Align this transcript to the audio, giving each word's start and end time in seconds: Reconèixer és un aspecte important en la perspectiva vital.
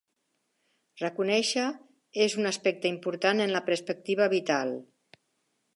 Reconèixer 1.01 1.65
és 2.25 2.37
un 2.43 2.51
aspecte 2.53 2.91
important 2.95 3.45
en 3.47 3.55
la 3.59 3.63
perspectiva 3.69 4.31
vital. 4.37 4.75